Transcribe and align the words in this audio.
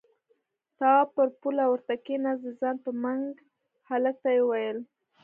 تواب 0.77 1.07
پر 1.15 1.27
پوله 1.41 1.65
ورته 1.69 1.93
کېناست، 2.05 2.41
د 2.45 2.47
ځان 2.59 2.75
په 2.85 2.91
منګ 3.03 3.25
هلک 3.89 4.15
ته 4.23 4.29
يې 4.35 4.41
وويل: 4.43 4.77